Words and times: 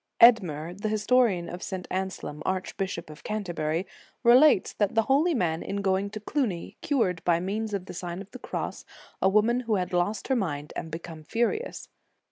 Edmer, 0.19 0.73
the 0.75 0.89
historian 0.89 1.47
of 1.47 1.61
St. 1.61 1.87
Anselm, 1.91 2.41
arch 2.43 2.75
bishop 2.75 3.11
of 3.11 3.23
Canterbury, 3.23 3.85
relates 4.23 4.73
that 4.73 4.95
the 4.95 5.03
holy 5.03 5.35
man 5.35 5.61
in 5.61 5.83
going 5.83 6.09
to 6.09 6.19
Cluny, 6.19 6.75
cured, 6.81 7.23
by 7.23 7.39
means 7.39 7.71
of 7.71 7.85
the 7.85 7.93
Sign 7.93 8.19
of 8.19 8.31
the 8.31 8.39
Cross, 8.39 8.83
a 9.21 9.29
woman 9.29 9.59
who 9.59 9.75
had 9.75 9.93
lost 9.93 10.27
her 10.29 10.35
mind, 10.35 10.73
and 10.75 10.89
become 10.89 11.23
furious. 11.23 11.87